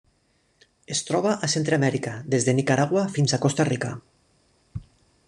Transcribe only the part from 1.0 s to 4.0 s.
troba a Centreamèrica: des de Nicaragua fins a Costa Rica.